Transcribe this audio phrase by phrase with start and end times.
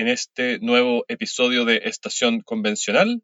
[0.00, 3.22] en este nuevo episodio de Estación Convencional,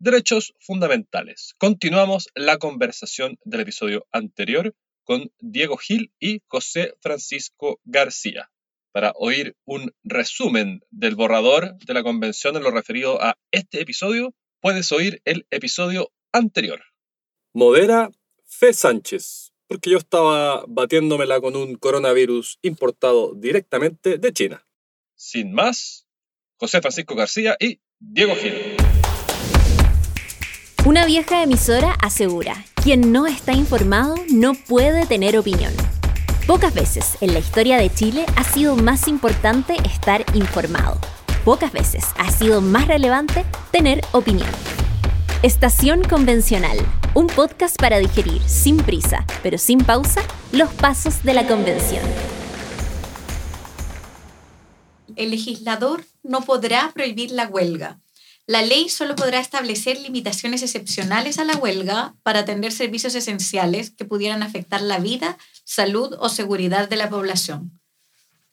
[0.00, 1.54] Derechos Fundamentales.
[1.58, 8.50] Continuamos la conversación del episodio anterior con Diego Gil y José Francisco García
[8.90, 14.34] para oír un resumen del borrador de la convención en lo referido a este episodio,
[14.60, 16.82] puedes oír el episodio anterior.
[17.52, 18.10] Modera
[18.44, 24.64] Fe Sánchez, porque yo estaba batiéndomela con un coronavirus importado directamente de China.
[25.14, 26.07] Sin más,
[26.58, 28.54] José Francisco García y Diego Gil.
[30.84, 35.72] Una vieja emisora asegura, quien no está informado no puede tener opinión.
[36.46, 40.98] Pocas veces en la historia de Chile ha sido más importante estar informado.
[41.44, 44.48] Pocas veces ha sido más relevante tener opinión.
[45.42, 46.78] Estación Convencional,
[47.14, 52.02] un podcast para digerir sin prisa, pero sin pausa, los pasos de la convención.
[55.14, 58.00] El legislador no podrá prohibir la huelga.
[58.46, 64.06] La ley solo podrá establecer limitaciones excepcionales a la huelga para atender servicios esenciales que
[64.06, 67.78] pudieran afectar la vida salud o seguridad de la población.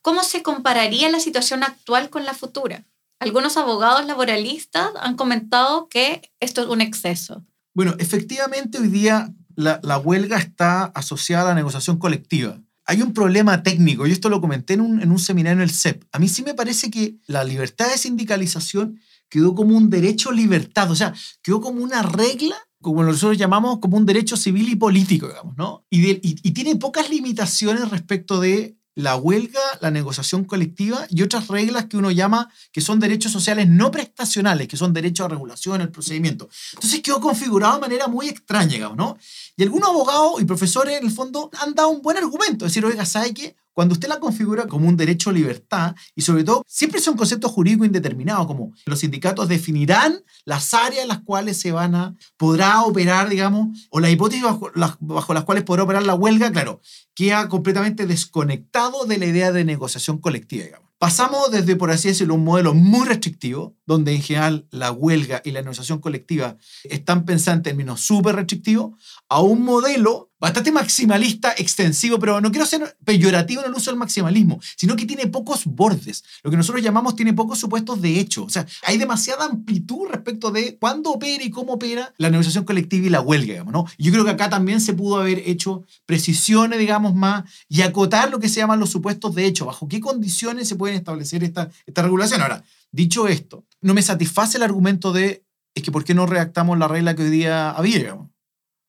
[0.02, 2.86] ¿Cómo se compararía la situación actual con la futura?
[3.19, 7.45] Algunos abogados laboralistas han comentado que esto es un exceso.
[7.73, 12.59] Bueno, efectivamente hoy día la, huelga está asociada a la negociación colectiva.
[12.86, 15.72] Hay un problema técnico, y esto lo comenté en un, en un seminario en el
[15.72, 16.03] CEP.
[16.11, 20.92] A mí sí me parece que la libertad de sindicalización quedó como un derecho libertad,
[20.92, 22.55] o sea, quedó como una regla
[22.86, 25.88] como nosotros llamamos, como un derecho civil y político, digamos, ¿no?
[25.89, 31.85] Y, y, tiene pocas limitaciones respecto de la huelga, la negociación colectiva y otras reglas
[31.85, 35.91] que uno llama que son derechos sociales no prestacionales, que son derechos a regulación, el
[35.91, 36.49] procedimiento.
[36.73, 39.17] Entonces quedó configurado de manera muy extraña, ¿no?
[39.57, 43.05] Y algunos abogados y profesores, en el fondo, han dado un buen argumento, decir, oiga,
[43.05, 43.55] ¿sabe qué?
[43.75, 47.51] Cuando usted la configura como un derecho a libertad, y sobre todo, siempre son conceptos
[47.51, 52.83] jurídicos indeterminados, como los sindicatos definirán las áreas en las cuales se van a, podrá
[52.83, 56.80] operar, digamos, o la hipótesis bajo las, bajo las cuales podrá operar la huelga, claro,
[57.14, 60.85] queda completamente desconectado de la idea de negociación colectiva, digamos.
[60.97, 65.52] Pasamos desde, por así decirlo, un modelo muy restrictivo, donde en general la huelga y
[65.52, 68.93] la negociación colectiva están pensadas en términos súper restrictivos,
[69.27, 73.99] a un modelo bastante maximalista, extensivo, pero no quiero ser peyorativo en el uso del
[73.99, 76.23] maximalismo, sino que tiene pocos bordes.
[76.43, 78.43] Lo que nosotros llamamos tiene pocos supuestos de hecho.
[78.43, 83.07] O sea, hay demasiada amplitud respecto de cuándo opera y cómo opera la negociación colectiva
[83.07, 83.85] y la huelga, digamos, ¿no?
[83.97, 88.39] Yo creo que acá también se pudo haber hecho precisiones, digamos, más y acotar lo
[88.39, 92.02] que se llaman los supuestos de hecho, bajo qué condiciones se pueden establecer esta, esta
[92.02, 92.41] regulación.
[92.41, 96.77] Ahora, dicho esto, no me satisface el argumento de es que ¿por qué no redactamos
[96.77, 98.29] la regla que hoy día había, digamos?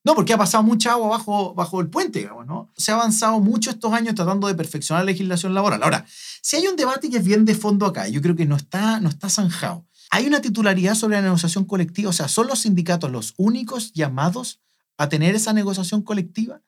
[0.07, 2.71] No, porque ha pasado mucha agua bajo, bajo el puente, digamos, ¿no?
[2.77, 5.83] Se ha avanzado mucho estos años tratando de perfeccionar la legislación laboral.
[5.83, 6.07] Ahora,
[6.43, 9.01] si hay un debate que es bien de fondo acá, yo creo que no está,
[9.01, 9.85] no está zanjado.
[10.13, 14.61] Hay una titularidad sobre la negociación colectiva, o sea, ¿son los sindicatos los únicos llamados
[14.97, 16.63] a tener esa negociación colectiva?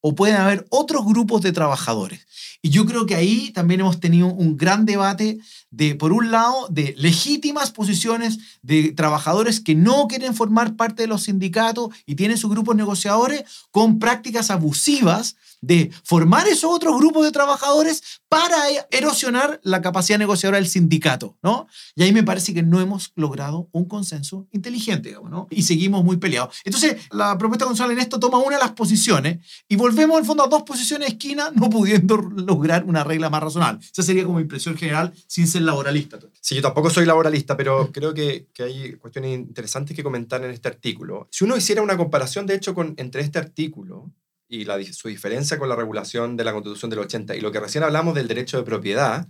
[0.00, 2.26] ¿O pueden haber otros grupos de trabajadores?
[2.62, 5.38] Y yo creo que ahí también hemos tenido un gran debate
[5.70, 11.08] de, por un lado, de legítimas posiciones de trabajadores que no quieren formar parte de
[11.08, 17.24] los sindicatos y tienen sus grupos negociadores con prácticas abusivas de formar esos otros grupos
[17.24, 18.56] de trabajadores para
[18.90, 21.66] erosionar la capacidad negociadora del sindicato, ¿no?
[21.94, 25.46] Y ahí me parece que no hemos logrado un consenso inteligente, ¿no?
[25.50, 26.54] Y seguimos muy peleados.
[26.64, 29.38] Entonces, la propuesta constitucional en esto toma una de las posiciones
[29.68, 33.42] y volvemos, al fondo, a dos posiciones de esquina, no pudiendo lograr una regla más
[33.42, 33.80] razonable.
[33.90, 36.18] Esa sería como impresión general, sin ser laboralista.
[36.40, 40.50] Sí, yo tampoco soy laboralista, pero creo que, que hay cuestiones interesantes que comentar en
[40.50, 41.28] este artículo.
[41.30, 44.12] Si uno hiciera una comparación, de hecho, con, entre este artículo
[44.48, 47.84] y su diferencia con la regulación de la Constitución del 80 y lo que recién
[47.84, 49.28] hablamos del derecho de propiedad,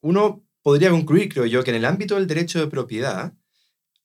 [0.00, 3.32] uno podría concluir, creo yo, que en el ámbito del derecho de propiedad,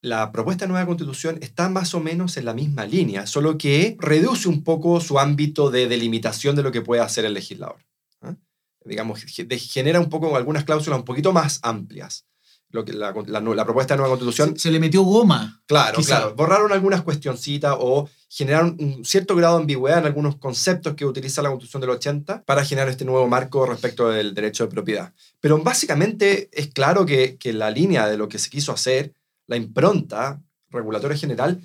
[0.01, 3.96] la propuesta de nueva constitución está más o menos en la misma línea, solo que
[4.00, 7.85] reduce un poco su ámbito de delimitación de lo que puede hacer el legislador.
[8.22, 8.35] ¿ah?
[8.84, 12.25] Digamos, genera un poco algunas cláusulas un poquito más amplias
[12.71, 14.57] lo que la, propuesta de nueva constitución.
[14.57, 15.62] Se, le metió goma.
[15.65, 16.35] Claro, claro.
[16.35, 21.41] Borraron algunas cuestioncitas o generaron un cierto grado de ambigüedad en algunos conceptos que utiliza
[21.41, 25.13] la constitución del 80 para generar este nuevo marco respecto del derecho de propiedad.
[25.39, 29.13] Pero básicamente es claro que, que la línea de lo que se quiso hacer,
[29.47, 31.59] la impronta regulatoria general,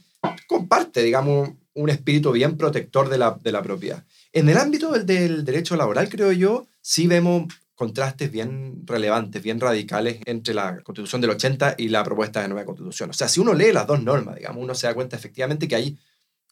[0.49, 4.05] comparte, digamos, un espíritu bien protector de la, de la propiedad.
[4.33, 7.45] En el ámbito del, del derecho laboral, creo yo, sí vemos
[7.77, 12.65] contrastes bien relevantes, bien radicales entre la constitución del 80 y la propuesta de nueva
[12.65, 13.11] constitución.
[13.11, 15.77] O sea, si uno lee las dos normas, digamos, uno se da cuenta efectivamente que
[15.77, 15.99] hay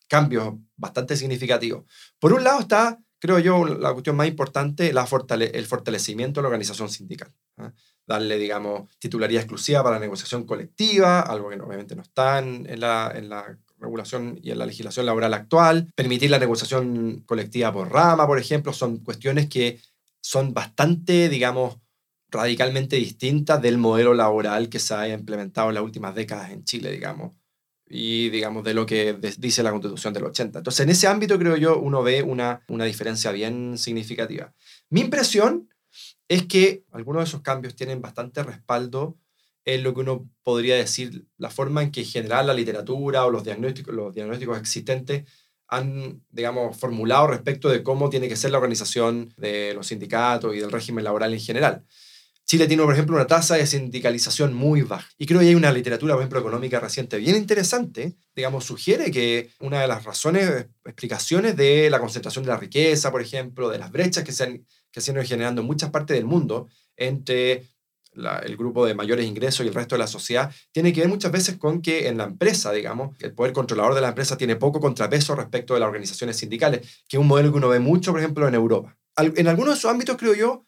[0.06, 1.84] cambios bastante significativos.
[2.20, 6.88] Por un lado está, creo yo, la cuestión más importante, el fortalecimiento de la organización
[6.88, 7.32] sindical.
[7.56, 7.72] ¿ah?
[8.06, 13.58] darle, digamos, titularidad exclusiva para la negociación colectiva, algo que obviamente no está en la
[13.84, 18.72] regulación y en la legislación laboral actual, permitir la negociación colectiva por rama, por ejemplo,
[18.72, 19.80] son cuestiones que
[20.24, 21.76] son bastante, digamos,
[22.30, 26.90] radicalmente distintas del modelo laboral que se ha implementado en las últimas décadas en Chile,
[26.90, 27.34] digamos,
[27.86, 30.60] y digamos de lo que dice la Constitución del 80.
[30.60, 34.54] Entonces, en ese ámbito creo yo uno ve una, una diferencia bien significativa.
[34.88, 35.68] Mi impresión
[36.26, 39.18] es que algunos de esos cambios tienen bastante respaldo
[39.66, 43.30] en lo que uno podría decir la forma en que en general la literatura o
[43.30, 45.24] los diagnósticos, los diagnósticos existentes
[45.69, 50.61] han, digamos, formulado respecto de cómo tiene que ser la organización de los sindicatos y
[50.61, 51.84] del régimen laboral en general.
[52.46, 55.08] Chile tiene, por ejemplo, una tasa de sindicalización muy baja.
[55.16, 59.50] Y creo que hay una literatura, por ejemplo, económica reciente bien interesante, digamos, sugiere que
[59.61, 63.90] una de las razones, explicaciones de la concentración de la riqueza, por ejemplo, de las
[63.90, 67.64] brechas que se han, que se han ido generando en muchas partes del mundo entre
[68.14, 71.32] el grupo de mayores ingresos y el resto de la sociedad, tiene que ver muchas
[71.32, 74.81] veces con que en la empresa, digamos, el poder controlador de la empresa tiene poco
[74.81, 78.20] contrapeso respecto de las organizaciones sindicales, que es un modelo que uno ve mucho, por
[78.20, 78.96] ejemplo, en Europa.
[79.16, 80.64] En algunos de esos ámbitos, creo yo,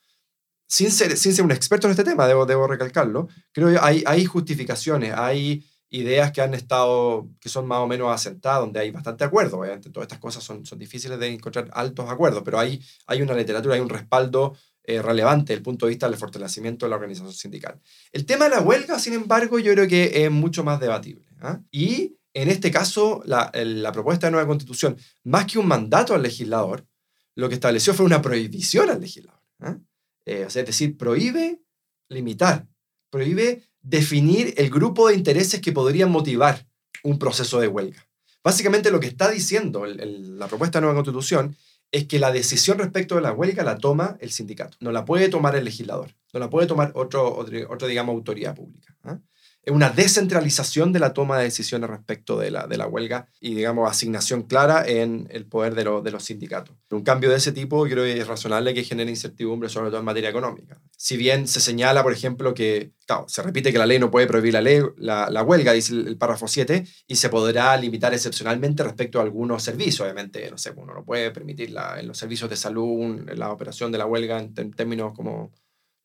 [0.68, 4.02] sin ser, sin ser un experto en este tema, debo, debo recalcarlo, creo yo, hay,
[4.06, 8.90] hay justificaciones, hay ideas que han estado, que son más o menos asentadas, donde hay
[8.90, 9.58] bastante acuerdo.
[9.58, 13.34] Obviamente, todas estas cosas son, son difíciles de encontrar altos acuerdos, pero hay, hay una
[13.34, 14.56] literatura, hay un respaldo
[14.88, 17.80] eh, relevante desde el punto de vista del fortalecimiento de la organización sindical.
[18.12, 21.26] El tema de la huelga, sin embargo, yo creo que es mucho más debatible.
[21.40, 21.60] ¿ah?
[21.72, 26.22] Y en este caso, la, la, propuesta de nueva constitución, más que un mandato al
[26.22, 26.86] legislador,
[27.34, 29.42] lo que estableció fue una prohibición al legislador.
[29.58, 29.76] ¿ah?
[30.24, 31.60] Eh, es decir, prohíbe
[32.08, 32.68] limitar,
[33.10, 36.64] prohíbe definir el grupo de intereses que podrían motivar
[37.02, 38.06] un proceso de huelga.
[38.44, 41.56] Básicamente lo que está diciendo la propuesta de nueva constitución
[41.96, 45.30] es que la decisión respecto de la huelga la toma el sindicato, no la puede
[45.30, 48.94] tomar el legislador, no la puede tomar otro, otro, digamos, autoridad pública.
[49.02, 49.18] ¿ah?
[49.68, 53.90] Una descentralización de la toma de decisiones respecto de la, de la huelga y, digamos,
[53.90, 56.76] asignación clara en el poder de, de los sindicatos.
[56.90, 60.04] Un cambio de ese tipo creo que es razonable que genere incertidumbre, sobre todo en
[60.04, 60.80] materia económica.
[60.96, 64.28] Si bien se señala, por ejemplo, que, claro, se repite que la ley no puede
[64.28, 68.84] prohibir la, ley, la, la huelga, dice el, párrafo 7, y se podrá limitar excepcionalmente
[68.84, 72.48] respecto a algunos servicios, obviamente, no sé, uno no puede permitir la, en los servicios
[72.48, 75.50] de salud la operación de la huelga en términos como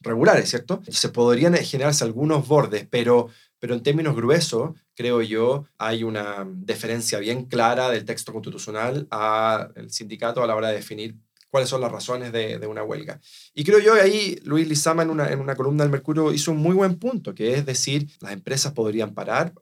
[0.01, 0.81] regulares, ¿cierto?
[0.87, 3.29] Se podrían generarse algunos bordes, pero
[3.61, 9.91] pero en términos gruesos, creo yo, hay una deferencia bien clara del texto constitucional al
[9.91, 11.15] sindicato a la hora de definir
[11.51, 13.21] cuáles son las razones de, una huelga.
[13.53, 16.57] Y creo yo ahí Luis Lizama en una, en una columna del Mercurio hizo un
[16.57, 19.53] muy buen punto, que es decir, las empresas podrían parar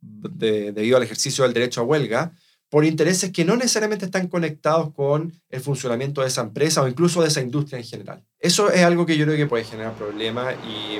[0.00, 2.32] debido al ejercicio del derecho a huelga
[2.68, 7.22] por intereses que no necesariamente están conectados con el funcionamiento de esa empresa o incluso
[7.22, 8.24] de esa industria en general.
[8.40, 10.96] Eso es algo que yo creo que puede generar problemas y,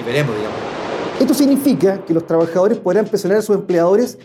[0.00, 0.75] y veremos, digamos.
[1.18, 4.18] Esto significa que los trabajadores podrán presionar a sus empleadores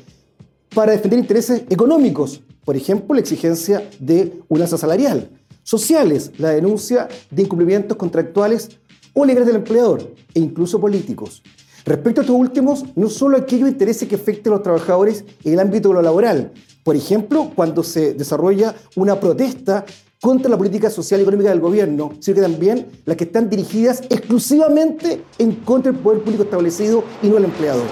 [0.76, 5.30] para defender intereses económicos, por ejemplo, la exigencia de una alza salarial,
[5.64, 8.72] sociales, la denuncia de incumplimientos contractuales
[9.14, 11.42] o legales del empleador, e incluso políticos.
[11.86, 15.60] Respecto a estos últimos, no solo aquellos intereses que afecten a los trabajadores en el
[15.62, 16.52] ámbito de lo laboral,
[16.84, 19.86] por ejemplo, cuando se desarrolla una protesta
[20.22, 24.04] contra la política social y económica del gobierno, sino que también las que están dirigidas
[24.10, 27.88] exclusivamente en contra del poder público establecido y no el empleador.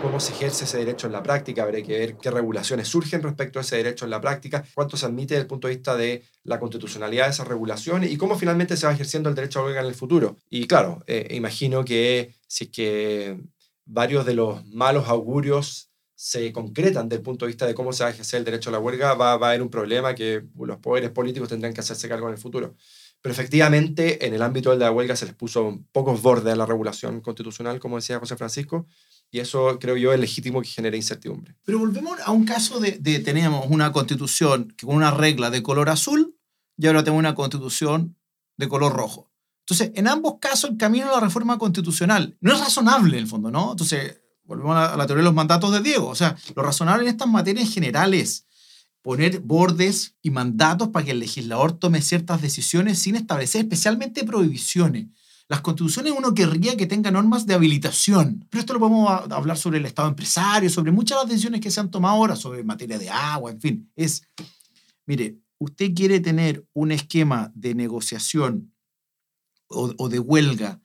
[0.00, 1.64] ¿Cómo se ejerce ese derecho en la práctica?
[1.64, 5.04] Habrá que ver qué regulaciones surgen respecto a ese derecho en la práctica, cuánto se
[5.04, 8.76] admite desde el punto de vista de la constitucionalidad de esas regulaciones y cómo finalmente
[8.76, 10.36] se va ejerciendo el derecho a huelga en el futuro.
[10.48, 13.40] Y claro, eh, imagino que si es que
[13.84, 15.89] varios de los malos augurios
[16.22, 18.68] se concretan desde el punto de vista de cómo se va a ejercer el derecho
[18.68, 21.80] a la huelga, va, va a haber un problema que los poderes políticos tendrán que
[21.80, 22.76] hacerse cargo en el futuro.
[23.22, 26.66] Pero efectivamente, en el ámbito de la huelga se les puso pocos bordes a la
[26.66, 28.86] regulación constitucional, como decía José Francisco,
[29.30, 31.56] y eso creo yo es legítimo que genere incertidumbre.
[31.64, 35.88] Pero volvemos a un caso de, de tenemos una constitución con una regla de color
[35.88, 36.36] azul
[36.76, 38.14] y ahora tenemos una constitución
[38.58, 39.32] de color rojo.
[39.60, 43.26] Entonces, en ambos casos el camino a la reforma constitucional no es razonable en el
[43.26, 43.70] fondo, ¿no?
[43.70, 44.20] Entonces,
[44.50, 46.08] volvemos a la teoría de los mandatos de Diego.
[46.08, 48.46] O sea, lo razonable en estas materias generales
[49.00, 55.06] poner bordes y mandatos para que el legislador tome ciertas decisiones sin establecer especialmente prohibiciones.
[55.48, 59.78] Las constituciones uno querría que tenga normas de habilitación, pero esto lo podemos hablar sobre
[59.78, 62.98] el Estado empresario, sobre muchas de las decisiones que se han tomado ahora, sobre materia
[62.98, 63.92] de agua, en fin.
[63.94, 64.22] Es,
[65.06, 68.72] mire, usted quiere tener un esquema de negociación
[69.68, 70.80] o, o de huelga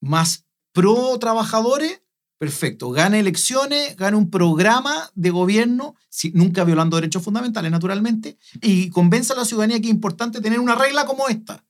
[0.00, 2.00] más pro trabajadores,
[2.38, 2.90] Perfecto.
[2.90, 5.96] Gana elecciones, gana un programa de gobierno,
[6.34, 10.76] nunca violando derechos fundamentales, naturalmente, y convence a la ciudadanía que es importante tener una
[10.76, 11.64] regla como esta.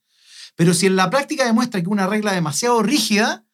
[0.56, 3.46] Pero si en la práctica demuestra que una regla demasiado rígida,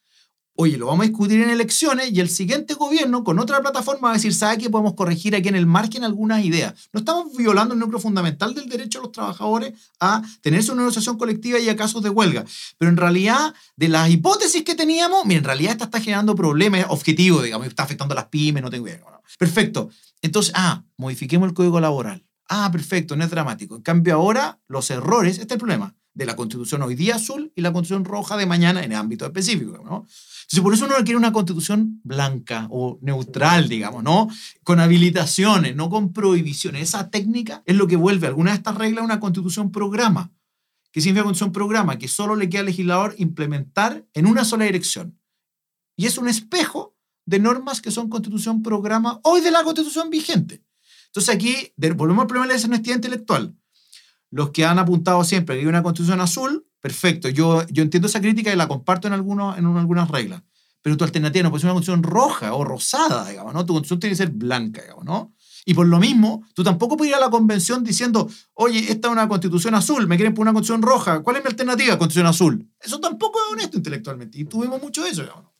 [0.56, 4.10] Oye, lo vamos a discutir en elecciones y el siguiente gobierno con otra plataforma va
[4.10, 4.70] a decir, ¿sabe qué?
[4.70, 6.74] Podemos corregir aquí en el margen algunas ideas.
[6.92, 11.18] No estamos violando el núcleo fundamental del derecho de los trabajadores a tener su negociación
[11.18, 12.44] colectiva y a casos de huelga.
[12.78, 17.42] Pero en realidad, de las hipótesis que teníamos, en realidad esta está generando problemas objetivos,
[17.42, 19.02] digamos, está afectando a las pymes, no tengo idea.
[19.36, 19.90] Perfecto.
[20.22, 22.24] Entonces, ah, modifiquemos el código laboral.
[22.48, 23.74] Ah, perfecto, no es dramático.
[23.74, 27.52] En cambio, ahora los errores, este es el problema, de la constitución hoy día azul
[27.54, 30.06] y la constitución roja de mañana en el ámbito específico, ¿no?
[30.44, 34.28] Entonces, por eso uno quiere una constitución blanca o neutral, digamos, ¿no?
[34.62, 36.82] Con habilitaciones, no con prohibiciones.
[36.82, 40.32] Esa técnica es lo que vuelve alguna de estas reglas a una constitución programa.
[40.92, 41.98] ¿Qué significa constitución programa?
[41.98, 45.18] Que solo le queda al legislador implementar en una sola dirección.
[45.96, 50.62] Y es un espejo de normas que son constitución programa hoy de la constitución vigente.
[51.06, 53.56] Entonces aquí volvemos al problema de la desonestidad intelectual.
[54.34, 58.20] Los que han apuntado siempre que hay una constitución azul, Perfecto, yo, yo entiendo esa
[58.20, 60.42] crítica y la comparto en, en algunas reglas.
[60.82, 63.64] Pero tu alternativa no puede ser una constitución roja o rosada, digamos, ¿no?
[63.64, 65.32] Tu constitución tiene que ser blanca, digamos, ¿no?
[65.64, 69.12] Y por lo mismo, tú tampoco puedes ir a la convención diciendo, oye, esta es
[69.12, 71.96] una constitución azul, me quieren poner una constitución roja, ¿cuál es mi alternativa?
[71.96, 72.70] Constitución azul.
[72.78, 74.38] Eso tampoco es honesto intelectualmente.
[74.38, 75.53] Y tuvimos mucho de eso, digamos.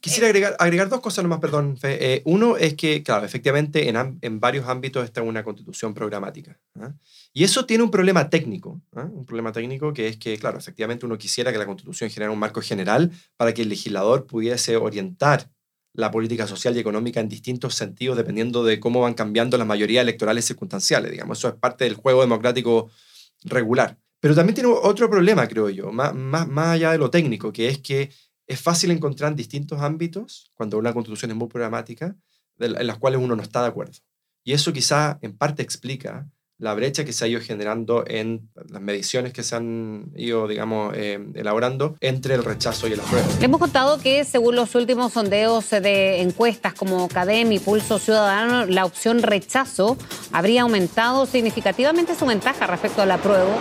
[0.00, 2.14] Quisiera agregar, agregar dos cosas nomás, perdón, Fe.
[2.14, 6.56] Eh, uno es que, claro, efectivamente en, en varios ámbitos está una constitución programática.
[6.80, 6.92] ¿ah?
[7.32, 9.08] Y eso tiene un problema técnico, ¿ah?
[9.10, 12.38] un problema técnico que es que, claro, efectivamente uno quisiera que la Constitución generara un
[12.38, 15.50] marco general para que el legislador pudiese orientar
[15.94, 20.02] la política social y económica en distintos sentidos dependiendo de cómo van cambiando las mayorías
[20.02, 21.10] electorales circunstanciales.
[21.10, 22.88] Digamos, eso es parte del juego democrático
[23.42, 23.98] regular.
[24.20, 27.68] Pero también tiene otro problema, creo yo, más, más, más allá de lo técnico, que
[27.68, 28.10] es que
[28.48, 32.16] es fácil encontrar en distintos ámbitos, cuando una constitución es muy programática,
[32.58, 33.92] en las cuales uno no está de acuerdo.
[34.42, 36.26] Y eso quizá en parte explica
[36.56, 40.92] la brecha que se ha ido generando en las mediciones que se han ido, digamos,
[40.96, 43.28] eh, elaborando entre el rechazo y el apruebo.
[43.38, 48.66] Le hemos contado que según los últimos sondeos de encuestas como CADEM y Pulso Ciudadano,
[48.66, 49.96] la opción rechazo
[50.32, 53.56] habría aumentado significativamente su ventaja respecto al apruebo.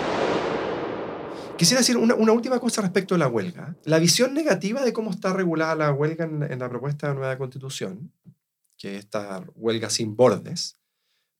[1.58, 3.76] Quisiera decir una, última cosa respecto a la huelga.
[3.84, 8.12] La visión negativa de cómo está regulada la huelga en, la propuesta de nueva constitución,
[8.78, 10.78] que es esta huelga sin bordes,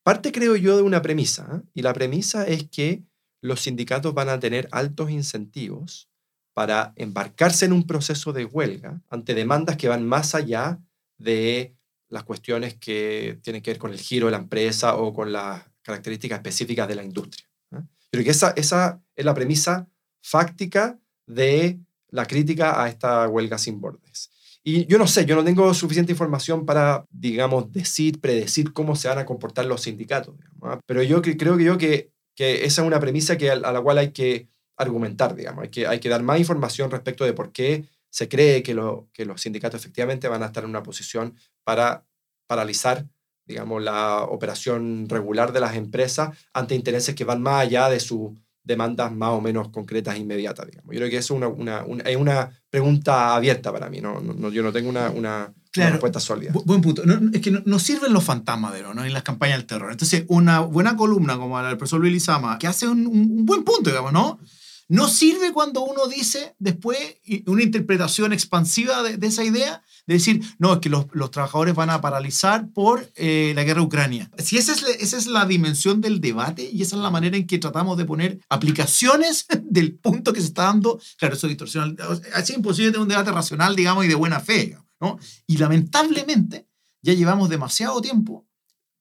[0.08, 3.04] Parte, creo yo, de una premisa, y la premisa es que
[3.42, 6.10] los sindicatos van a tener altos incentivos
[6.54, 10.80] para embarcarse en un proceso de huelga ante demandas que van más allá
[11.18, 11.76] de
[12.08, 15.64] las cuestiones que tienen que ver con el giro de la empresa o con las
[15.82, 17.46] características específicas de la industria.
[17.74, 17.84] ¿eh?
[18.12, 19.90] Que esa, esa es la premisa
[20.22, 24.32] fáctica de la crítica a esta huelga sin bordes.
[24.64, 29.08] Y yo no sé, yo no tengo suficiente información para, digamos, decir, predecir cómo se
[29.08, 30.36] van a comportar los sindicatos.
[30.62, 30.80] ¿ah?
[30.86, 33.98] Pero yo creo que yo que, que esa es una premisa que, a la cual
[33.98, 35.64] hay que argumentar, digamos.
[35.64, 39.08] Hay que, hay que dar más información respecto de por qué se cree que, lo,
[39.14, 42.06] que los sindicatos efectivamente van a estar en una posición para
[42.46, 43.08] paralizar,
[43.46, 48.38] digamos, la operación regular de las empresas ante intereses que van más allá de su
[48.68, 50.94] demandas más o menos concretas e inmediatas, digamos.
[50.94, 54.20] Yo creo que eso es una, una, es una pregunta abierta para mí, ¿no?
[54.20, 56.52] no, yo no tengo una, una, respuesta sólida.
[56.66, 57.04] buen punto.
[57.34, 59.06] es que no, sirven los fantasmas, ¿no?
[59.06, 59.92] En las campañas del terror.
[59.92, 63.64] Entonces, una buena columna como la del profesor Luis Lizama, que hace un, un buen
[63.64, 64.40] punto, digamos, ¿no?
[64.90, 66.98] No sirve cuando uno dice después
[67.46, 72.00] una interpretación expansiva de, esa idea, de decir, no, es que los, trabajadores van a
[72.00, 74.32] paralizar por eh, la guerra Ucrania.
[74.38, 77.46] Si esa es, esa es la dimensión del debate y esa es la manera en
[77.46, 81.94] que tratamos de poner aplicaciones del punto que se está dando, claro, eso distorsiona.
[82.38, 85.20] Es imposible tener un debate racional, digamos, y de buena fe, ¿no?
[85.48, 86.70] Y lamentablemente
[87.02, 88.48] ya llevamos demasiado tiempo,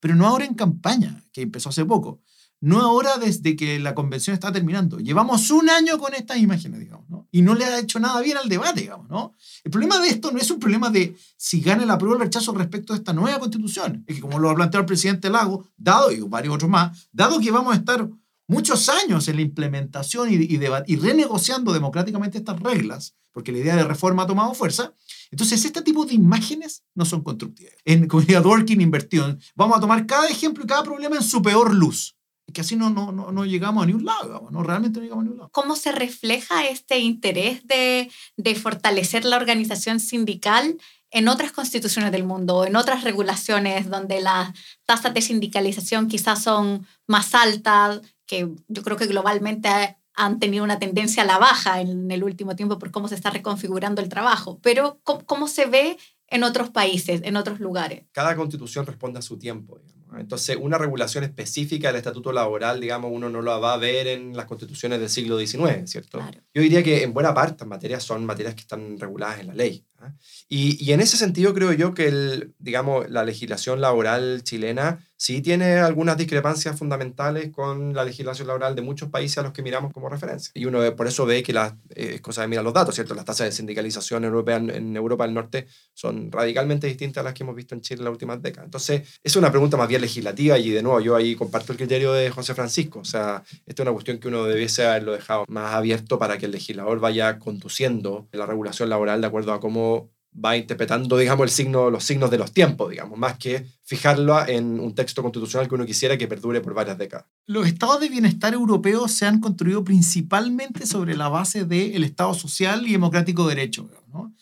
[0.01, 2.21] pero no ahora en campaña, que empezó hace poco
[2.59, 4.99] no ahora desde que la convención está terminando.
[4.99, 7.27] Llevamos un año con estas imágenes, digamos, ¿no?
[7.31, 9.35] Y no le ha hecho nada bien al debate, digamos, ¿no?
[9.63, 12.23] El problema de esto no es un problema de si gana el apruebo o el
[12.23, 14.03] rechazo respecto a esta nueva constitución.
[14.07, 17.39] Es que, como lo ha planteado el presidente Lago, dado, y varios otros más, dado
[17.39, 18.09] que vamos a estar
[18.47, 24.23] muchos años en la implementación y, renegociando democráticamente estas reglas, porque la idea de reforma
[24.23, 24.93] ha tomado fuerza,
[25.29, 27.73] entonces, este tipo de imágenes no son constructivas.
[27.83, 31.75] En comunidad working inversión, vamos a tomar cada ejemplo y cada problema en su peor
[31.75, 32.16] luz
[32.53, 34.63] que así no, no, no, llegamos a ningún lado, ¿no?
[34.63, 35.49] Realmente no llegamos a ningún lado.
[35.51, 40.77] ¿Cómo se refleja este interés de, de fortalecer la organización sindical
[41.11, 44.51] en otras constituciones del mundo, en otras regulaciones donde las
[44.85, 50.79] tasas de sindicalización quizás son más altas, que yo creo que globalmente han tenido una
[50.79, 54.59] tendencia a la baja en el último tiempo por cómo se está reconfigurando el trabajo.
[54.61, 58.05] Pero ¿cómo, cómo se ve en otros países, en otros lugares?
[58.11, 59.77] Cada constitución responde a su tiempo.
[59.77, 59.96] Digamos.
[60.17, 64.35] Entonces, una regulación específica del estatuto laboral, digamos, uno no lo va a ver en
[64.35, 66.19] las constituciones del siglo XIX, ¿cierto?
[66.53, 69.53] Yo diría que en buena parte las materias son materias que están reguladas en la
[69.53, 69.85] ley.
[69.99, 70.13] ¿ah?
[70.49, 75.41] Y, y en ese sentido creo yo que el, digamos, la legislación laboral chilena sí
[75.41, 79.91] tiene algunas discrepancias fundamentales con la legislación laboral de muchos países a los que miramos
[79.91, 80.51] como referencia.
[80.53, 83.15] Y uno por eso ve que las, eh, es cosa de mirar los datos, ¿cierto?
[83.15, 87.43] Las tasas de sindicalización europea, en Europa del Norte son radicalmente distintas a las que
[87.43, 88.65] hemos visto en Chile en las últimas décadas.
[88.65, 92.13] Entonces, es una pregunta más bien legislativa y de nuevo, yo ahí comparto el criterio
[92.13, 92.99] de José Francisco.
[92.99, 96.45] O sea, esta es una cuestión que uno debiese haberlo dejado más abierto para que
[96.45, 100.11] el legislador vaya conduciendo la regulación laboral de acuerdo a cómo
[100.43, 105.21] va interpretando, digamos, los signos de los tiempos, digamos, más que fijarlo en un texto
[105.21, 107.25] constitucional que uno quisiera que perdure por varias décadas.
[107.45, 112.87] Los estados de bienestar europeos se han construido principalmente sobre la base del Estado social
[112.87, 114.33] y democrático de derecho, ¿no?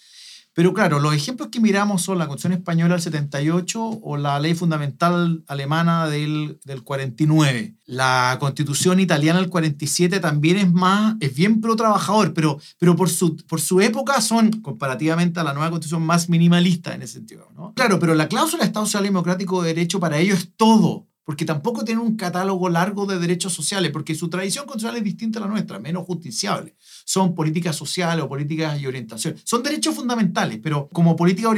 [0.56, 4.54] Pero claro, los ejemplos que miramos son la Constitución Española del 78 o la Ley
[4.54, 7.76] Fundamental Alemana del, del 49.
[7.88, 13.10] La Constitución Italiana del 47 también es más, es bien pro trabajador, pero, pero por,
[13.10, 17.50] su, por su época son, comparativamente a la nueva Constitución, más minimalista en ese sentido.
[17.54, 17.74] ¿no?
[17.74, 21.44] Claro, pero la cláusula de Estado Social Democrático de Derecho para ello es todo porque
[21.44, 25.42] tampoco tiene un catálogo largo de derechos sociales, porque su tradición constitucional es distinta a
[25.42, 26.76] la nuestra, menos justiciable.
[27.06, 29.36] Son políticas sociales o políticas y orientación.
[29.44, 31.52] Son derechos fundamentales, pero como políticas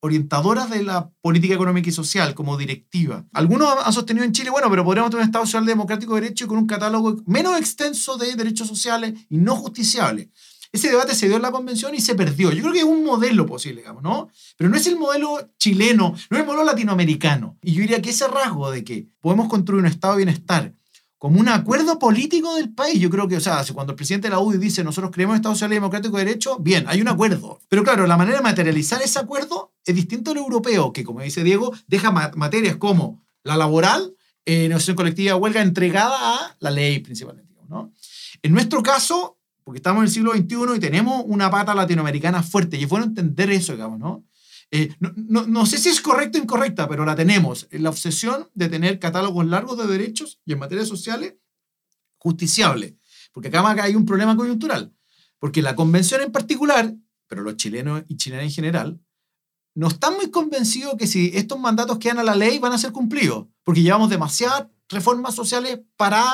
[0.00, 3.26] orientadoras de la política económica y social, como directiva.
[3.32, 6.46] Algunos han sostenido en Chile, bueno, pero podríamos tener un Estado social democrático de derecho
[6.46, 10.28] con un catálogo menos extenso de derechos sociales y no justiciables.
[10.72, 12.52] Ese debate se dio en la convención y se perdió.
[12.52, 14.28] Yo creo que es un modelo posible, digamos, ¿no?
[14.56, 17.56] Pero no es el modelo chileno, no es el modelo latinoamericano.
[17.62, 20.72] Y yo diría que ese rasgo de que podemos construir un estado de bienestar
[21.18, 23.00] como un acuerdo político del país.
[23.00, 25.36] Yo creo que, o sea, cuando el presidente de la UDI dice nosotros creemos en
[25.36, 27.60] Estado Social y Democrático de Derecho, bien, hay un acuerdo.
[27.68, 31.42] Pero claro, la manera de materializar ese acuerdo es distinto al europeo, que como dice
[31.42, 37.54] Diego, deja materias como la laboral, eh, negociación colectiva, huelga entregada a la ley principalmente.
[37.68, 37.92] ¿no?
[38.42, 42.76] En nuestro caso, porque estamos en el siglo XXI y tenemos una pata latinoamericana fuerte,
[42.76, 44.24] y es bueno entender eso, digamos, ¿no?
[44.70, 47.68] Eh, no, no, no, sé si es correcta o incorrecta, pero la tenemos.
[47.70, 51.34] La obsesión de tener catálogos largos de derechos y en materia sociales
[52.18, 52.98] justiciable.
[53.32, 54.94] Porque acá hay un problema coyuntural.
[55.38, 56.94] Porque la convención en particular,
[57.28, 59.00] pero los chilenos y chilenas en general,
[59.74, 62.92] no están muy convencidos que si estos mandatos quedan a la ley van a ser
[62.92, 63.46] cumplidos.
[63.62, 66.24] Porque llevamos demasiadas reformas sociales para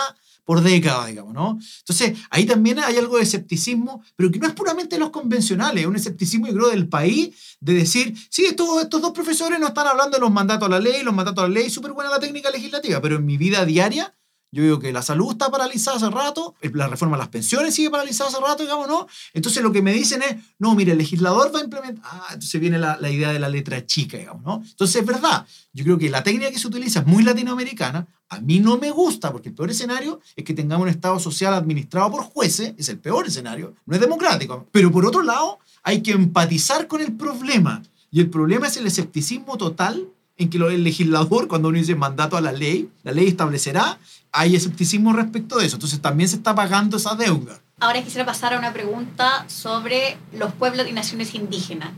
[0.44, 1.59] por décadas, digamos, ¿no?
[1.81, 5.88] Entonces, ahí también hay algo de escepticismo, pero que no es puramente los convencionales, es
[5.88, 9.87] un escepticismo, yo creo, del país, de decir, sí, estos, estos dos profesores no están
[9.87, 12.20] hablando de los mandatos a la ley, los mandatos a la ley, súper buena la
[12.20, 14.14] técnica legislativa, pero en mi vida diaria
[14.53, 17.91] yo digo que la salud está paralizada hace rato, la reforma de las pensiones sigue
[17.91, 19.07] paralizada hace rato, digamos, ¿no?
[19.33, 22.05] Entonces lo que me dicen es, no, mire, el legislador va a implementar...
[22.05, 24.62] Ah, entonces viene la, la idea de la letra chica, digamos, ¿no?
[24.62, 28.41] Entonces es verdad, yo creo que la técnica que se utiliza es muy latinoamericana, a
[28.41, 32.11] mí no me gusta, porque el peor escenario es que tengamos un Estado social administrado
[32.11, 34.69] por jueces, es el peor escenario, no es democrático.
[34.71, 38.87] Pero por otro lado, hay que empatizar con el problema, y el problema es el
[38.87, 43.29] escepticismo total en que el legislador, cuando uno dice mandato a la ley, la ley
[43.29, 43.99] establecerá,
[44.33, 45.77] hay escepticismo respecto de eso.
[45.77, 47.61] Entonces también se está pagando esa deuda.
[47.79, 51.90] Ahora quisiera pasar a una pregunta sobre los pueblos y naciones indígenas.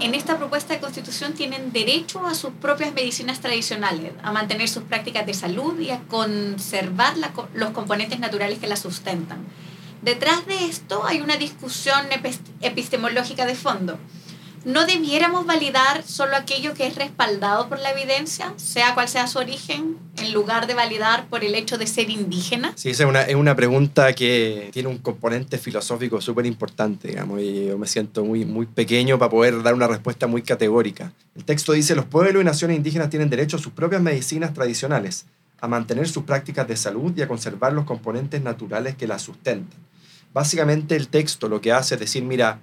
[0.00, 4.82] En esta propuesta de constitución tienen derecho a sus propias medicinas tradicionales, a mantener sus
[4.82, 7.14] prácticas de salud y a conservar
[7.54, 9.38] los componentes naturales que las sustentan.
[10.02, 12.04] Detrás de esto hay una discusión
[12.60, 13.98] epistemológica de fondo
[14.64, 19.38] no debiéramos validar solo aquello que es respaldado por la evidencia, sea cual sea su
[19.38, 22.72] origen, en lugar de validar por el hecho de ser indígena?
[22.76, 27.40] Sí, esa es una, es una pregunta que tiene un componente filosófico súper importante, digamos,
[27.40, 31.12] y yo me siento muy, muy pequeño para poder dar una respuesta muy categórica.
[31.36, 35.26] El texto dice, los pueblos y naciones indígenas tienen derecho a sus propias medicinas tradicionales,
[35.60, 39.78] a mantener sus prácticas de salud y a conservar los componentes naturales que las sustentan.
[40.32, 42.58] Básicamente el texto lo que hace es decir, mira,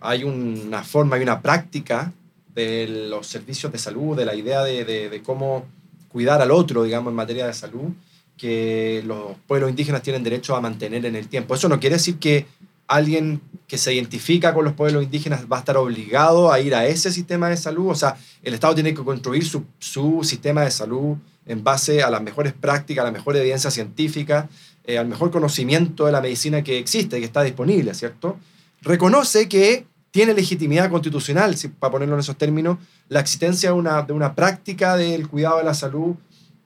[0.00, 2.12] hay una forma, hay una práctica
[2.54, 5.64] de los servicios de salud, de la idea de, de, cómo
[6.08, 7.90] cuidar al otro, digamos, en materia de salud,
[8.36, 11.54] que los pueblos indígenas tienen derecho a mantener en el tiempo.
[11.54, 12.46] Eso no quiere decir que
[12.86, 16.86] alguien que se identifica con los pueblos indígenas va a estar obligado a ir a
[16.86, 17.88] ese sistema de salud.
[17.88, 22.10] O sea, el Estado tiene que construir su, su sistema de salud en base a
[22.10, 24.48] las mejores prácticas, a la mejor evidencia científica,
[24.84, 28.38] eh, al mejor conocimiento de la medicina que existe, que está disponible, ¿cierto?
[28.84, 34.96] Reconoce que tiene legitimidad constitucional, para ponerlo en esos términos, la existencia de una, práctica
[34.96, 36.14] del cuidado de la salud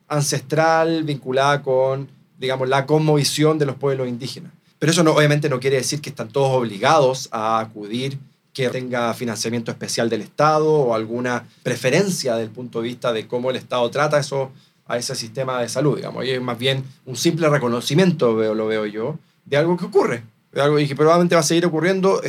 [0.07, 4.51] ancestral vinculada con, digamos, la cosmovisión de los pueblos indígenas.
[4.77, 8.19] Pero eso no, obviamente no quiere decir que están todos obligados a acudir,
[8.53, 13.27] que tenga financiamiento especial del Estado o alguna preferencia desde el punto de vista de
[13.27, 14.21] cómo el Estado trata
[14.85, 16.23] a ese sistema de salud, digamos.
[16.23, 20.23] Y es más bien un simple reconocimiento, veo, lo veo yo, de algo que ocurre
[20.55, 22.21] algo y que probablemente va a seguir ocurriendo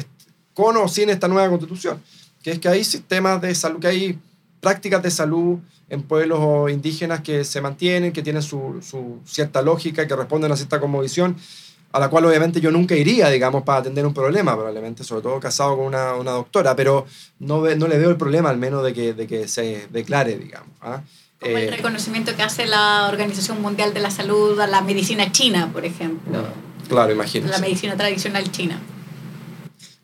[0.54, 2.02] con o sin esta nueva constitución,
[2.42, 4.18] que es que hay sistemas de salud, que hay
[4.60, 10.06] prácticas de salud en pueblos indígenas que se mantienen, que tienen su, su cierta lógica,
[10.06, 11.36] que responden a cierta conmovisión,
[11.92, 15.40] a la cual obviamente yo nunca iría, digamos, para atender un problema, probablemente, sobre todo
[15.40, 17.06] casado con una, una doctora, pero
[17.40, 20.36] no, ve- no le veo el problema al menos de que, de que se declare,
[20.38, 20.68] digamos.
[20.82, 21.00] ¿ah?
[21.40, 25.32] Como el Eh, reconocimiento que hace la Organización Mundial de la Salud a la medicina
[25.32, 26.44] china, por ejemplo.
[26.90, 27.52] Claro, imagínense.
[27.52, 28.80] La medicina tradicional china.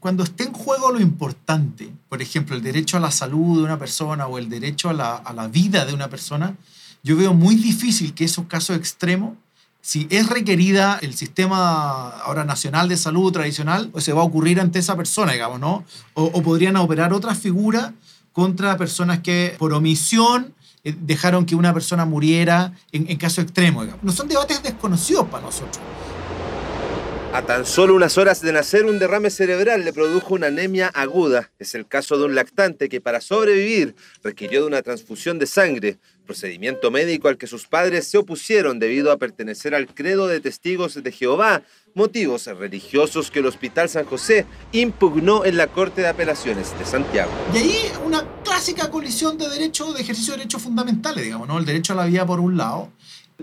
[0.01, 3.79] Cuando esté en juego lo importante, por ejemplo, el derecho a la salud de una
[3.79, 6.57] persona o el derecho a la, a la vida de una persona,
[7.03, 9.35] yo veo muy difícil que esos casos extremos,
[9.81, 14.61] si es requerida el sistema ahora nacional de salud tradicional, pues se va a ocurrir
[14.61, 15.85] ante esa persona, digamos, ¿no?
[16.15, 17.93] O, o podrían operar otras figuras
[18.33, 23.83] contra personas que por omisión eh, dejaron que una persona muriera en, en caso extremo,
[23.83, 24.05] digamos.
[24.05, 25.79] No son debates desconocidos para nosotros.
[27.37, 31.51] A tan solo unas horas de nacer, un derrame cerebral le produjo una anemia aguda.
[31.59, 33.95] Es el caso de un lactante que para sobrevivir
[34.25, 39.13] requirió de una transfusión de sangre, procedimiento médico al que sus padres se opusieron debido
[39.13, 41.61] a pertenecer al credo de testigos de Jehová,
[41.93, 47.31] motivos religiosos que el Hospital San José impugnó en la Corte de Apelaciones de Santiago.
[47.53, 51.59] Y ahí una clásica colisión de derechos, de ejercicio de derechos fundamentales, digamos, ¿no?
[51.59, 52.91] El derecho a la vida por un lado.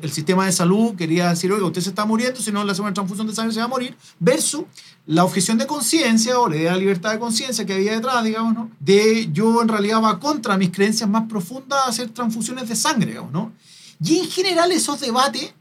[0.02, 2.88] El sistema de salud quería decir, oiga, usted se está muriendo, si no le hacemos
[2.88, 4.64] una transfusión de sangre se va a morir, versus
[5.06, 8.54] la objeción de conciencia o la idea de libertad de conciencia que había detrás, digamos,
[8.54, 8.72] ¿no?
[8.80, 13.32] De yo en realidad va contra mis creencias más profundas hacer transfusiones de sangre, digamos,
[13.32, 13.54] ¿no?
[14.04, 15.54] Y en general esos debates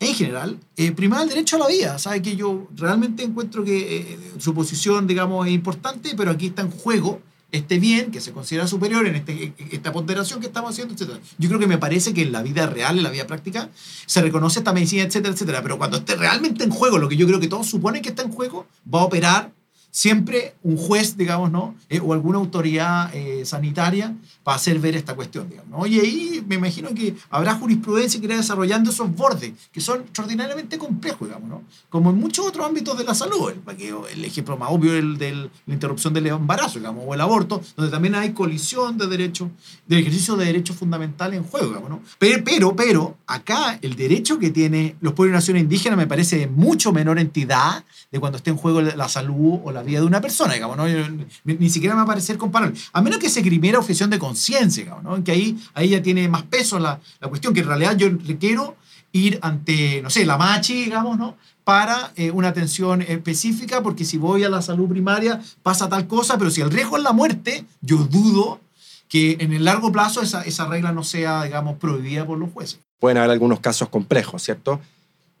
[0.00, 1.98] en general, eh, primar el derecho a la vida.
[1.98, 6.62] Sabe que yo realmente encuentro que eh, su posición, digamos, es importante, pero aquí está
[6.62, 10.94] en juego este bien que se considera superior en este- esta ponderación que estamos haciendo,
[10.94, 11.12] etc.
[11.38, 13.70] Yo creo que me parece que en la vida real, en la vida práctica,
[14.06, 15.62] se reconoce esta medicina, etcétera, etcétera.
[15.62, 18.22] Pero cuando esté realmente en juego, lo que yo creo que todos suponen que está
[18.22, 19.52] en juego, va a operar
[19.90, 21.74] siempre un juez, digamos, ¿no?
[21.88, 24.14] Eh, o alguna autoridad eh, sanitaria
[24.48, 25.86] para hacer ver esta cuestión, digamos, ¿no?
[25.86, 30.78] Y ahí me imagino que habrá jurisprudencia que irá desarrollando esos bordes, que son extraordinariamente
[30.78, 31.62] complejos, digamos, ¿no?
[31.90, 35.18] Como en muchos otros ámbitos de la salud, el, el ejemplo más obvio es el
[35.18, 35.32] de
[35.66, 39.50] la interrupción del embarazo, digamos, o el aborto, donde también hay colisión de derechos,
[39.86, 42.00] de ejercicio de derechos fundamentales en juego, digamos, ¿no?
[42.18, 46.38] Pero, pero, pero, acá el derecho que tiene los pueblos y naciones indígenas me parece
[46.38, 50.06] de mucho menor entidad de cuando esté en juego la salud o la vida de
[50.06, 50.88] una persona, digamos, ¿no?
[50.88, 51.06] Yo-
[51.44, 52.78] ni, ni siquiera me va a parecer comparable.
[52.94, 55.22] A menos que se crimiera objeción de conciencia, digamos, ¿no?
[55.24, 58.76] Que ahí, ahí ya tiene más peso la, la cuestión, que en realidad yo requiero
[59.12, 61.36] ir ante, no sé, la machi, digamos, ¿no?
[61.64, 66.38] Para eh, una atención específica, porque si voy a la salud primaria pasa tal cosa,
[66.38, 68.60] pero si el riesgo es la muerte, yo dudo
[69.08, 72.80] que en el largo plazo esa, esa regla no sea, digamos, prohibida por los jueces.
[72.98, 74.80] pueden haber algunos casos complejos, ¿cierto?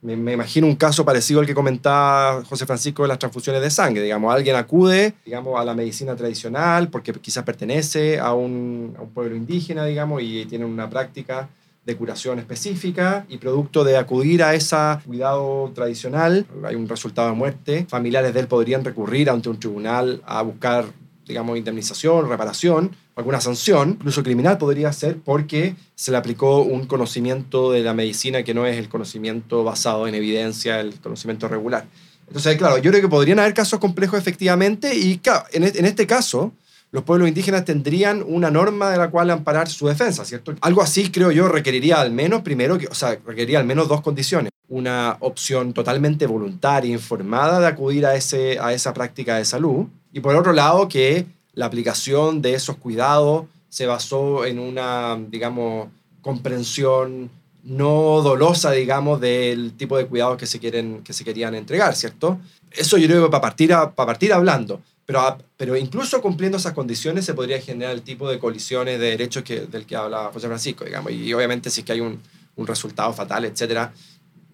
[0.00, 4.02] Me, imagino un caso parecido al que comentaba José Francisco de las transfusiones de sangre.
[4.02, 9.10] Digamos, alguien acude, digamos, a la medicina tradicional porque quizás pertenece a un, a un
[9.10, 11.48] pueblo indígena, digamos, y tiene una práctica
[11.88, 17.34] de curación específica y producto de acudir a ese cuidado tradicional, hay un resultado de
[17.34, 20.84] muerte, familiares de él podrían recurrir ante un tribunal a buscar,
[21.28, 27.70] digamos, indemnización, reparación, alguna sanción, incluso criminal podría ser porque se le aplicó un conocimiento
[27.70, 31.86] de la medicina que no es el conocimiento basado en evidencia, el conocimiento regular.
[32.26, 35.84] Entonces, claro, yo creo que podrían haber casos complejos efectivamente y claro, en, e- en
[35.84, 36.52] este caso,
[36.90, 40.54] los pueblos indígenas tendrían una norma de la cual amparar su defensa, ¿cierto?
[40.62, 44.00] Algo así, creo yo, requeriría al menos, primero, que, o sea, requeriría al menos dos
[44.00, 44.50] condiciones.
[44.68, 49.86] Una opción totalmente voluntaria, informada de acudir a, ese, a esa práctica de salud.
[50.12, 55.88] Y por otro lado, que la aplicación de esos cuidados se basó en una, digamos,
[56.20, 57.30] comprensión
[57.64, 62.38] no dolosa, digamos, del tipo de cuidados que se, quieren, que se querían entregar, ¿cierto?
[62.70, 66.56] Eso yo creo que para partir, a- para partir hablando, pero, a- pero incluso cumpliendo
[66.58, 70.30] esas condiciones se podría generar el tipo de colisiones de derechos que, del que habla
[70.32, 72.20] José Francisco, digamos, y obviamente si es que hay un,
[72.56, 73.92] un resultado fatal, etcétera,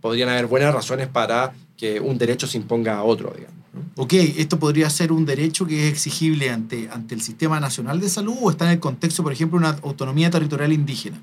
[0.04, 3.56] podrían haber buenas razones para que un derecho se imponga a otro, digamos.
[3.96, 8.10] Ok, esto podría ser un derecho que es exigible ante, ante el Sistema Nacional de
[8.10, 11.22] Salud o está en el contexto, por ejemplo, de una autonomía territorial indígena.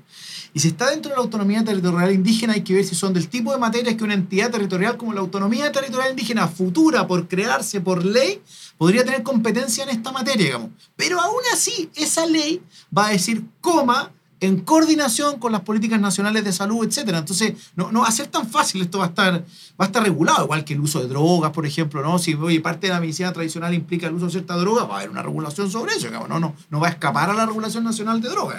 [0.52, 3.28] Y si está dentro de la autonomía territorial indígena, hay que ver si son del
[3.28, 7.80] tipo de materias que una entidad territorial como la autonomía territorial indígena futura por crearse
[7.80, 8.42] por ley
[8.78, 10.70] podría tener competencia en esta materia, digamos.
[10.96, 12.60] Pero aún así, esa ley
[12.98, 14.10] va a decir, coma,
[14.42, 17.18] en coordinación con las políticas nacionales de salud, etcétera.
[17.18, 19.44] Entonces, no, no va a ser tan fácil, esto va a estar, va
[19.78, 22.18] a estar regulado, igual que el uso de drogas, por ejemplo, ¿no?
[22.18, 24.98] Si oye, parte de la medicina tradicional implica el uso de cierta droga, va a
[24.98, 27.84] haber una regulación sobre eso, digamos, no, no, no va a escapar a la regulación
[27.84, 28.58] nacional de drogas.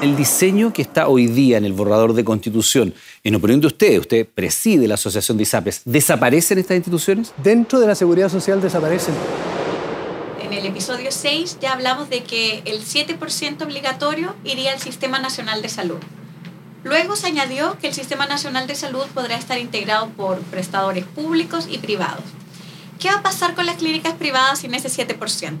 [0.00, 3.98] El diseño que está hoy día en el borrador de constitución, en opinión de usted,
[3.98, 7.32] usted preside la Asociación de ISAPRES, ¿desaparecen estas instituciones?
[7.42, 9.14] Dentro de la seguridad social desaparecen.
[10.46, 15.60] En el episodio 6 ya hablamos de que el 7% obligatorio iría al Sistema Nacional
[15.60, 15.98] de Salud.
[16.84, 21.66] Luego se añadió que el Sistema Nacional de Salud podrá estar integrado por prestadores públicos
[21.68, 22.22] y privados.
[23.00, 25.56] ¿Qué va a pasar con las clínicas privadas sin ese 7%?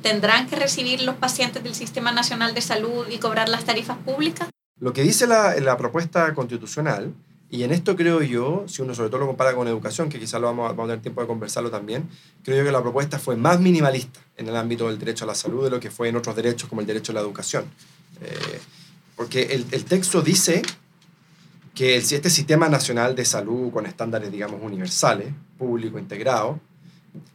[0.00, 4.48] ¿Tendrán que recibir los pacientes del Sistema Nacional de Salud y cobrar las tarifas públicas?
[4.78, 7.12] Lo que dice la, la propuesta constitucional,
[7.54, 10.40] y en esto creo yo, si uno sobre todo lo compara con educación, que quizás
[10.40, 12.08] lo vamos a, vamos a tener tiempo de conversarlo también,
[12.42, 15.36] creo yo que la propuesta fue más minimalista en el ámbito del derecho a la
[15.36, 17.66] salud de lo que fue en otros derechos como el derecho a la educación.
[18.20, 18.58] Eh,
[19.14, 20.62] porque el, el, texto dice
[21.76, 26.58] que si este sistema nacional de salud con estándares, digamos, universales, público, integrado,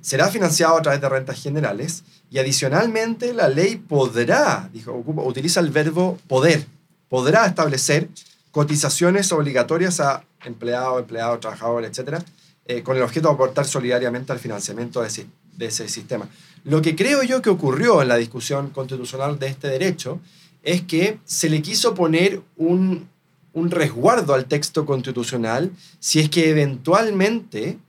[0.02, 5.70] será financiado a través de rentas generales y adicionalmente la ley podrá, dijo, utiliza el
[5.70, 6.66] verbo poder,
[7.08, 8.10] podrá establecer
[8.52, 12.24] cotizaciones obligatorias a empleados, empleados, trabajadores, etcétera,
[12.66, 16.28] eh, con el objeto de aportar solidariamente al financiamiento de ese, de ese sistema.
[16.64, 20.20] Lo que creo yo que ocurrió en la discusión constitucional de este derecho
[20.64, 23.08] es que se le quiso poner un,
[23.54, 27.80] un resguardo al texto constitucional si es que eventualmente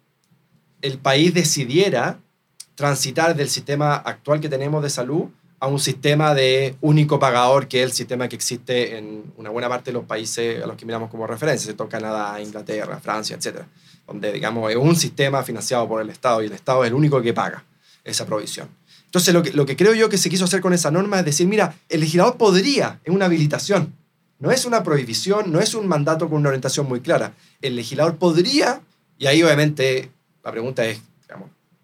[0.83, 2.19] el país decidiera
[2.75, 5.29] transitar del sistema actual que tenemos de salud
[5.61, 9.69] a un sistema de único pagador, que es el sistema que existe en una buena
[9.69, 13.61] parte de los países a los que miramos como referencia, todo Canadá, Inglaterra, Francia, etc.
[14.07, 17.21] Donde, digamos, es un sistema financiado por el Estado y el Estado es el único
[17.21, 17.63] que paga
[18.03, 18.69] esa provisión.
[19.05, 21.27] Entonces, lo que, lo que creo yo que se quiso hacer con esa norma es
[21.27, 23.93] decir, mira, el legislador podría, es una habilitación,
[24.39, 27.35] no es una prohibición, no es un mandato con una orientación muy clara.
[27.61, 28.81] El legislador podría,
[29.19, 30.11] y ahí obviamente
[30.43, 31.03] la pregunta es,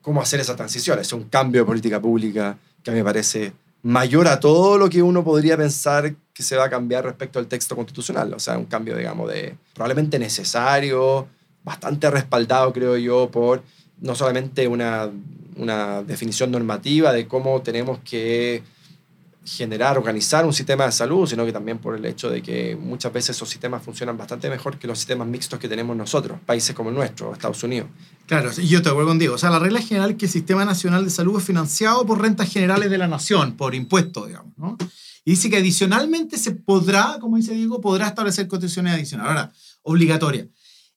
[0.00, 0.98] ¿cómo hacer esa transición?
[0.98, 3.52] Es un cambio de política pública que a mí me parece
[3.86, 7.46] mayor a todo lo que uno podría pensar que se va a cambiar respecto al
[7.46, 8.34] texto constitucional.
[8.34, 11.28] O sea, un cambio, digamos, de probablemente necesario,
[11.62, 13.62] bastante respaldado, creo yo, por
[14.00, 15.08] no solamente una,
[15.54, 18.64] una definición normativa de cómo tenemos que
[19.46, 23.12] generar, organizar un sistema de salud, sino que también por el hecho de que muchas
[23.12, 26.90] veces esos sistemas funcionan bastante mejor que los sistemas mixtos que tenemos nosotros, países como
[26.90, 27.88] el nuestro, Estados Unidos.
[28.26, 29.34] Claro, y yo te acuerdo contigo.
[29.34, 32.20] O sea, la regla general es que el Sistema Nacional de Salud es financiado por
[32.20, 34.76] rentas generales de la nación, por impuestos, digamos, ¿no?
[35.24, 39.30] Y dice que adicionalmente se podrá, como dice Diego, podrá establecer cotizaciones adicionales.
[39.30, 40.48] Ahora, obligatoria.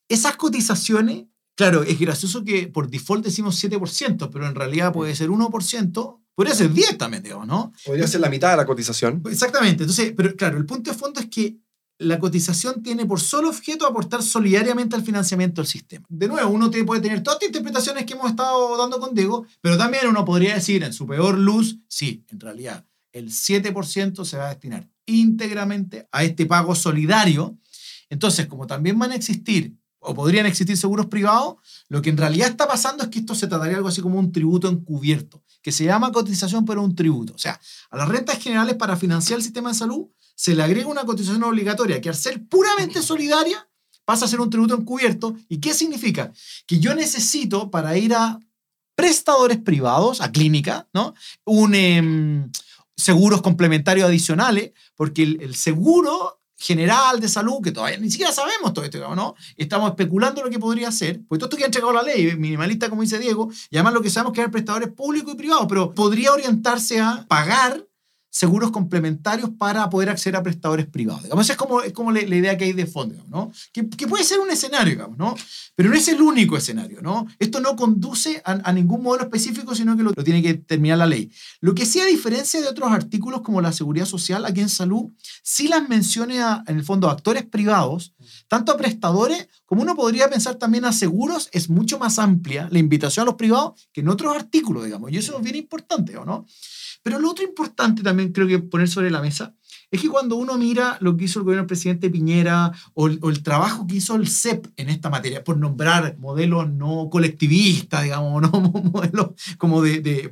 [0.07, 5.29] Esas cotizaciones, claro, es gracioso que por default decimos 7%, pero en realidad puede ser
[5.29, 7.73] 1%, podría ser 10 también, digamos, ¿no?
[7.85, 9.21] Podría ser la mitad de la cotización.
[9.29, 9.83] Exactamente.
[9.83, 11.57] Entonces, pero claro, el punto de fondo es que
[11.97, 16.05] la cotización tiene por solo objeto aportar solidariamente al financiamiento del sistema.
[16.07, 19.77] De nuevo, uno puede tener todas las interpretaciones que hemos estado dando con Diego, pero
[19.77, 24.45] también uno podría decir en su peor luz, sí, en realidad el 7% se va
[24.45, 27.57] a destinar íntegramente a este pago solidario.
[28.09, 31.55] Entonces, como también van a existir o podrían existir seguros privados,
[31.89, 34.17] lo que en realidad está pasando es que esto se trataría de algo así como
[34.17, 37.33] un tributo encubierto, que se llama cotización pero un tributo.
[37.35, 40.87] O sea, a las rentas generales para financiar el sistema de salud se le agrega
[40.87, 43.69] una cotización obligatoria que al ser puramente solidaria
[44.03, 45.35] pasa a ser un tributo encubierto.
[45.47, 46.33] ¿Y qué significa?
[46.65, 48.39] Que yo necesito para ir a
[48.95, 51.13] prestadores privados, a clínica, ¿no?
[51.45, 52.51] Un, em,
[52.97, 58.83] seguros complementarios adicionales, porque el seguro general de salud, que todavía ni siquiera sabemos todo
[58.83, 59.35] esto, ¿no?
[59.55, 62.89] Estamos especulando lo que podría ser, pues todo esto que ha entregado la ley, minimalista
[62.89, 65.93] como dice Diego, y además lo que sabemos que hay prestadores públicos y privados, pero
[65.93, 67.88] podría orientarse a pagar
[68.29, 71.23] seguros complementarios para poder acceder a prestadores privados.
[71.23, 73.51] Digamos, esa es como, es como la, idea que hay de fondo, ¿no?
[73.73, 75.35] Que, que, puede ser un escenario, digamos, ¿no?
[75.75, 77.27] Pero no es el único escenario, ¿no?
[77.39, 80.99] Esto no conduce a, a ningún modelo específico, sino que lo, lo, tiene que terminar
[80.99, 81.31] la ley.
[81.59, 85.11] Lo que sí, a diferencia de otros artículos como la seguridad social, aquí en salud,
[85.43, 88.13] sí las menciona, en el fondo, a actores privados,
[88.47, 92.79] tanto a prestadores como uno podría pensar también a seguros, es mucho más amplia la
[92.79, 96.45] invitación a los privados que en otros artículos, digamos, y eso es bien importante, ¿no?
[97.01, 99.55] Pero lo otro importante también creo que poner sobre la mesa
[99.91, 103.19] es que cuando uno mira lo que hizo el gobierno del presidente Piñera o el,
[103.21, 108.03] o el, trabajo que hizo el CEP en esta materia, por nombrar modelos no colectivistas,
[108.03, 110.29] digamos, no modelos como de, de,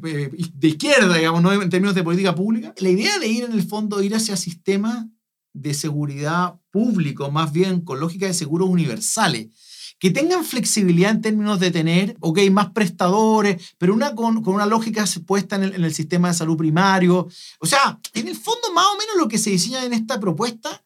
[0.53, 1.51] de, izquierda, digamos, ¿no?
[1.51, 5.07] en términos de política pública, la idea de ir en el fondo, ir hacia sistemas
[5.53, 9.47] de seguridad público, más bien con lógica de seguros universales,
[9.99, 15.05] que tengan flexibilidad en términos de tener, ok, más prestadores, pero una con, una lógica
[15.25, 17.27] puesta en el, en el, sistema de salud primario.
[17.59, 20.83] O sea, en el fondo, más o menos lo que se diseña en esta propuesta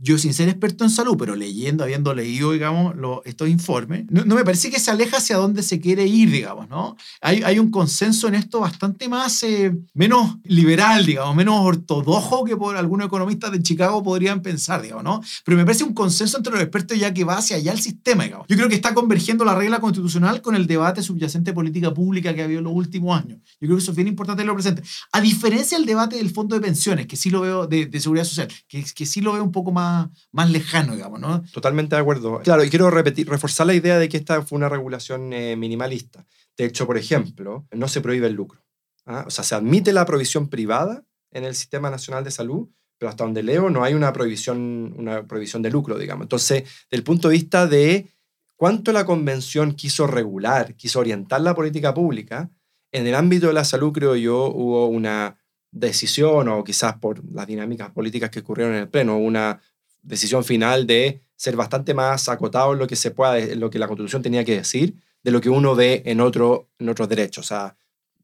[0.00, 4.24] yo sin ser experto en salud, pero leyendo, habiendo leído, digamos, lo- estos informes, no,
[4.24, 6.96] no me parece que se aleja hacia donde se quiere ir, digamos, ¿no?
[7.20, 12.56] Hay, hay un consenso en esto bastante más, eh, menos liberal, digamos, menos ortodoxo que
[12.56, 15.20] por algunos economistas de Chicago podrían pensar, digamos, ¿no?
[15.44, 18.24] Pero me parece un consenso entre los expertos ya que va hacia allá el sistema,
[18.24, 18.46] digamos.
[18.48, 22.34] Yo creo que está convergiendo la regla constitucional con el debate subyacente de política pública
[22.34, 23.38] que ha habido en los últimos años.
[23.60, 24.82] Yo creo que eso es bien importante tenerlo presente.
[25.12, 28.24] A diferencia del debate del fondo de pensiones, que sí lo veo, de, de seguridad
[28.24, 29.85] social, que, que sí lo veo un poco más,
[30.32, 31.42] más lejano, digamos, ¿no?
[31.52, 32.40] Totalmente de acuerdo.
[32.40, 36.26] Claro, y quiero repetir, reforzar la idea de que esta fue una regulación eh, minimalista.
[36.56, 38.64] De hecho, por ejemplo, no se prohíbe el lucro.
[39.04, 39.24] ¿ah?
[39.26, 42.68] O sea, se admite la provisión privada en el Sistema Nacional de Salud,
[42.98, 46.24] pero hasta donde leo no hay una prohibición, una prohibición de lucro, digamos.
[46.24, 48.08] Entonces, del punto de vista de
[48.56, 52.50] cuánto la convención quiso regular, quiso orientar la política pública,
[52.92, 55.36] en el ámbito de la salud, creo yo, hubo una
[55.70, 59.60] decisión, o quizás por las dinámicas políticas que ocurrieron en el Pleno, una
[60.06, 63.78] decisión final de ser bastante más acotado en lo que se pueda, en lo que
[63.78, 67.44] la Constitución tenía que decir, de lo que uno ve en, otro, en otros derechos.
[67.44, 67.76] O sea,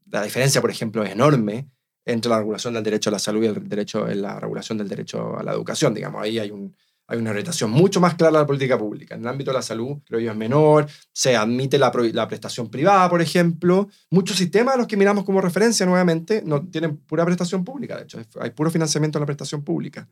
[0.09, 1.67] la diferencia, por ejemplo, es enorme
[2.05, 5.37] entre la regulación del derecho a la salud y el derecho, la regulación del derecho
[5.37, 5.93] a la educación.
[5.93, 6.75] Digamos, ahí hay, un,
[7.07, 9.15] hay una orientación mucho más clara de la política pública.
[9.15, 10.87] En el ámbito de la salud, creo yo, es menor.
[11.11, 13.89] Se admite la, prestación privada, por ejemplo.
[14.09, 17.97] Muchos sistemas a los que miramos como referencia, nuevamente, no tienen pura prestación pública.
[17.97, 20.07] De hecho, hay puro financiamiento de la prestación pública.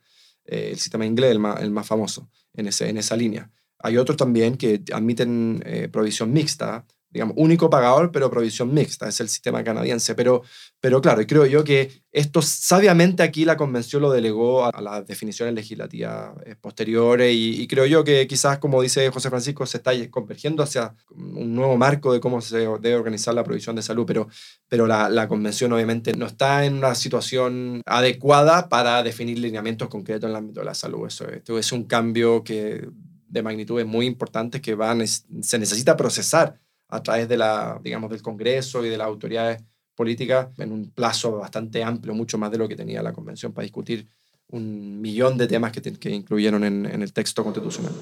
[0.46, 3.52] Eh, el sistema inglés, el más, el más famoso en, ese, en esa línea.
[3.80, 9.20] Hay otros también que admiten eh, provisión mixta, digamos, único pagador, pero provisión mixta, es
[9.20, 10.16] el sistema canadiense.
[10.16, 10.44] Pero,
[10.80, 15.06] pero claro, y creo yo que esto sabiamente aquí la convención lo delegó a, las
[15.06, 19.78] definiciones legislativas eh, posteriores y, y creo yo que quizás, como dice José Francisco, se
[19.78, 24.06] está convergiendo hacia un nuevo marco de cómo se debe organizar la provisión de salud,
[24.06, 24.28] pero,
[24.68, 30.26] pero la, la convención obviamente no está en una situación adecuada para definir lineamientos concretos
[30.26, 31.08] en el ámbito de la salud.
[31.08, 32.88] Eso, esto es un cambio que
[33.32, 36.60] de magnitudes muy importantes que van, se necesita procesar
[36.92, 39.64] a través de la, digamos, del Congreso y de las autoridades
[39.96, 43.64] políticas en un plazo bastante amplio, mucho más de lo que tenía la Convención para
[43.64, 44.08] discutir
[44.50, 47.94] un millón de temas que, que incluyeron en, en el texto constitucional.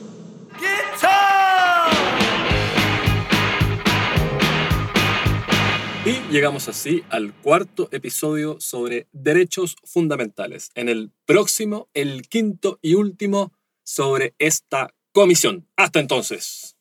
[6.06, 10.71] Y llegamos así al cuarto episodio sobre derechos fundamentales.
[10.73, 15.67] En el próximo, el quinto y último sobre esta comisión.
[15.75, 16.79] Hasta entonces.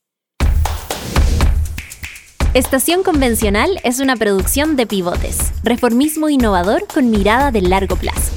[2.58, 8.32] Estación Convencional es una producción de pivotes, reformismo innovador con mirada de largo plazo.